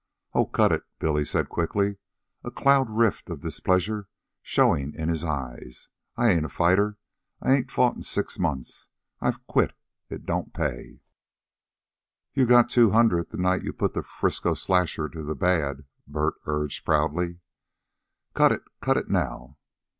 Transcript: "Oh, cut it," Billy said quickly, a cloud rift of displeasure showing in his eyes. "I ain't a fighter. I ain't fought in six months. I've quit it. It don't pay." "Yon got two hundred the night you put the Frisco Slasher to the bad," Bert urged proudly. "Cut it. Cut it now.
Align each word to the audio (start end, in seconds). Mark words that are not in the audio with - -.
"Oh, 0.33 0.47
cut 0.47 0.71
it," 0.71 0.81
Billy 0.97 1.23
said 1.23 1.47
quickly, 1.47 1.97
a 2.43 2.49
cloud 2.49 2.89
rift 2.89 3.29
of 3.29 3.41
displeasure 3.43 4.07
showing 4.41 4.95
in 4.95 5.09
his 5.09 5.23
eyes. 5.23 5.89
"I 6.17 6.31
ain't 6.31 6.43
a 6.43 6.49
fighter. 6.49 6.97
I 7.39 7.53
ain't 7.53 7.69
fought 7.69 7.97
in 7.97 8.01
six 8.01 8.39
months. 8.39 8.87
I've 9.19 9.45
quit 9.45 9.73
it. 10.09 10.15
It 10.15 10.25
don't 10.25 10.55
pay." 10.55 11.01
"Yon 12.33 12.47
got 12.47 12.67
two 12.67 12.89
hundred 12.89 13.29
the 13.29 13.37
night 13.37 13.61
you 13.61 13.73
put 13.73 13.93
the 13.93 14.01
Frisco 14.01 14.55
Slasher 14.55 15.07
to 15.07 15.21
the 15.21 15.35
bad," 15.35 15.85
Bert 16.07 16.33
urged 16.47 16.83
proudly. 16.83 17.37
"Cut 18.33 18.51
it. 18.51 18.63
Cut 18.81 18.97
it 18.97 19.07
now. 19.07 19.59